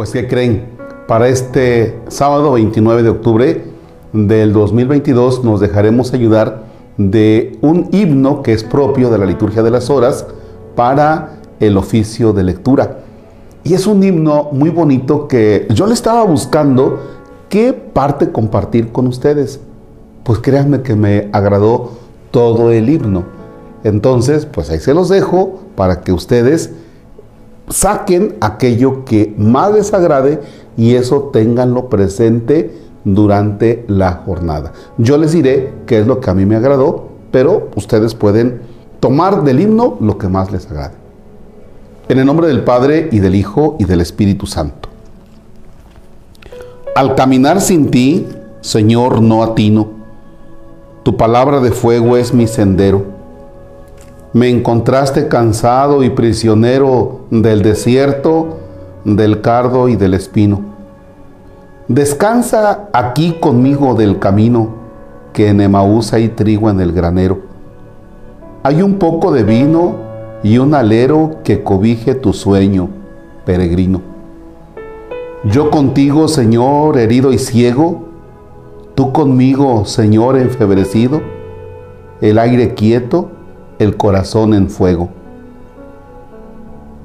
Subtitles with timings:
[0.00, 0.64] Pues ¿qué creen?
[1.06, 3.64] Para este sábado 29 de octubre
[4.14, 6.62] del 2022 nos dejaremos ayudar
[6.96, 10.24] de un himno que es propio de la liturgia de las horas
[10.74, 13.00] para el oficio de lectura.
[13.62, 17.00] Y es un himno muy bonito que yo le estaba buscando
[17.50, 19.60] qué parte compartir con ustedes.
[20.24, 21.90] Pues créanme que me agradó
[22.30, 23.24] todo el himno.
[23.84, 26.70] Entonces, pues ahí se los dejo para que ustedes
[27.70, 30.40] saquen aquello que más les agrade
[30.76, 34.72] y eso tenganlo presente durante la jornada.
[34.98, 38.60] Yo les diré qué es lo que a mí me agradó, pero ustedes pueden
[38.98, 40.94] tomar del himno lo que más les agrade.
[42.08, 44.88] En el nombre del Padre y del Hijo y del Espíritu Santo.
[46.96, 48.26] Al caminar sin ti,
[48.60, 49.88] Señor, no atino.
[51.04, 53.19] Tu palabra de fuego es mi sendero
[54.32, 58.58] me encontraste cansado y prisionero del desierto,
[59.04, 60.60] del cardo y del espino.
[61.88, 64.68] Descansa aquí conmigo del camino,
[65.32, 67.40] que en Emaús hay trigo en el granero.
[68.62, 69.96] Hay un poco de vino
[70.44, 72.88] y un alero que cobije tu sueño,
[73.44, 74.02] peregrino.
[75.44, 78.04] Yo contigo, Señor, herido y ciego,
[78.94, 81.20] tú conmigo, Señor, enfebrecido,
[82.20, 83.30] el aire quieto,
[83.80, 85.08] el corazón en fuego.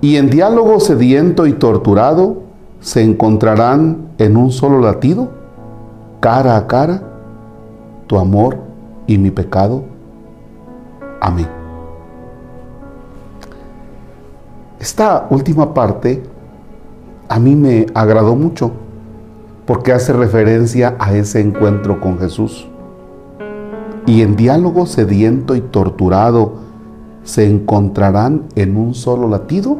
[0.00, 2.38] Y en diálogo sediento y torturado
[2.80, 5.28] se encontrarán en un solo latido,
[6.18, 7.02] cara a cara,
[8.08, 8.56] tu amor
[9.06, 9.84] y mi pecado.
[11.20, 11.46] Amén.
[14.80, 16.22] Esta última parte
[17.28, 18.72] a mí me agradó mucho
[19.66, 22.66] porque hace referencia a ese encuentro con Jesús.
[24.06, 26.54] Y en diálogo sediento y torturado
[27.24, 29.78] se encontrarán en un solo latido,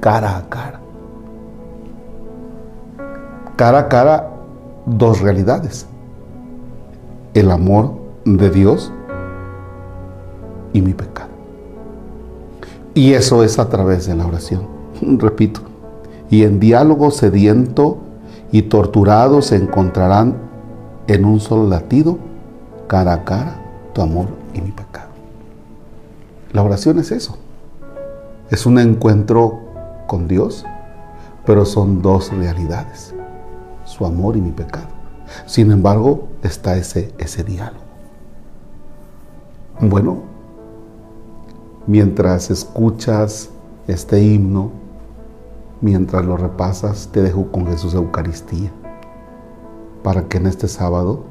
[0.00, 0.80] cara a cara.
[3.56, 4.30] Cara a cara,
[4.86, 5.86] dos realidades.
[7.34, 7.92] El amor
[8.24, 8.92] de Dios
[10.72, 11.28] y mi pecado.
[12.94, 14.66] Y eso es a través de la oración.
[15.00, 15.60] Repito.
[16.30, 17.98] Y en diálogo sediento
[18.50, 20.36] y torturado se encontrarán
[21.06, 22.18] en un solo latido,
[22.88, 23.54] cara a cara,
[23.92, 25.08] tu amor y mi pecado.
[26.52, 27.38] La oración es eso.
[28.50, 29.60] Es un encuentro
[30.06, 30.64] con Dios,
[31.44, 33.14] pero son dos realidades,
[33.84, 34.88] su amor y mi pecado.
[35.46, 37.84] Sin embargo, está ese, ese diálogo.
[39.80, 40.22] Bueno,
[41.86, 43.50] mientras escuchas
[43.86, 44.70] este himno,
[45.82, 48.72] mientras lo repasas, te dejo con Jesús Eucaristía,
[50.02, 51.27] para que en este sábado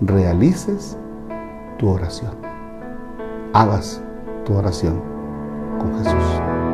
[0.00, 0.98] realices
[1.78, 2.46] tu oración
[3.56, 4.02] hagas
[4.44, 5.00] tu oración
[5.78, 6.65] con Jesús.